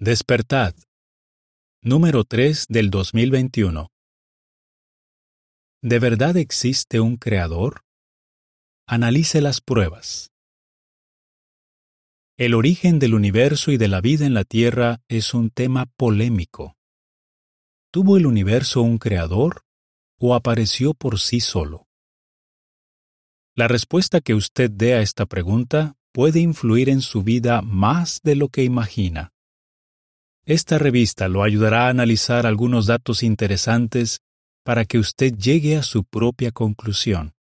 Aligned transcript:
Despertad. 0.00 0.76
Número 1.82 2.22
3 2.22 2.66
del 2.68 2.88
2021. 2.88 3.88
¿De 5.82 5.98
verdad 5.98 6.36
existe 6.36 7.00
un 7.00 7.16
creador? 7.16 7.82
Analice 8.86 9.40
las 9.40 9.60
pruebas. 9.60 10.30
El 12.36 12.54
origen 12.54 13.00
del 13.00 13.12
universo 13.12 13.72
y 13.72 13.76
de 13.76 13.88
la 13.88 14.00
vida 14.00 14.24
en 14.24 14.34
la 14.34 14.44
Tierra 14.44 15.00
es 15.08 15.34
un 15.34 15.50
tema 15.50 15.86
polémico. 15.96 16.76
¿Tuvo 17.90 18.18
el 18.18 18.26
universo 18.26 18.82
un 18.82 18.98
creador 18.98 19.62
o 20.20 20.36
apareció 20.36 20.94
por 20.94 21.18
sí 21.18 21.40
solo? 21.40 21.88
La 23.56 23.66
respuesta 23.66 24.20
que 24.20 24.34
usted 24.34 24.70
dé 24.70 24.94
a 24.94 25.00
esta 25.00 25.26
pregunta 25.26 25.96
puede 26.12 26.38
influir 26.38 26.88
en 26.88 27.00
su 27.00 27.24
vida 27.24 27.62
más 27.62 28.20
de 28.22 28.36
lo 28.36 28.48
que 28.48 28.62
imagina. 28.62 29.32
Esta 30.48 30.78
revista 30.78 31.28
lo 31.28 31.42
ayudará 31.42 31.84
a 31.84 31.88
analizar 31.90 32.46
algunos 32.46 32.86
datos 32.86 33.22
interesantes 33.22 34.20
para 34.64 34.86
que 34.86 34.98
usted 34.98 35.34
llegue 35.34 35.76
a 35.76 35.82
su 35.82 36.04
propia 36.04 36.52
conclusión. 36.52 37.34